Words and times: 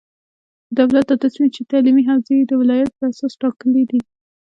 د 0.75 0.77
دولت 0.79 1.05
دا 1.09 1.15
تصمیم 1.23 1.49
چې 1.55 1.61
تعلیمي 1.71 2.03
حوزې 2.09 2.33
یې 2.39 2.45
د 2.47 2.53
ولایت 2.61 2.91
په 2.97 3.03
اساس 3.11 3.33
ټاکلې 3.41 3.83
دي، 3.89 3.99